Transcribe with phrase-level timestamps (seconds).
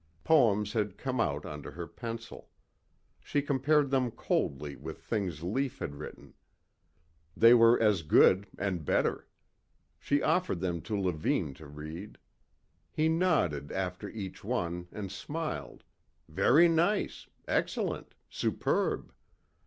[0.23, 2.49] Poems had come out under her pencil.
[3.19, 6.33] She compared them coldly with things Lief had written.
[7.37, 9.27] They were as good and better.
[9.99, 12.17] She offered them to Levine to read.
[12.91, 15.83] He nodded after each one and smiled,
[16.27, 17.27] "Very nice.
[17.47, 18.15] Excellent.
[18.27, 19.13] Superb."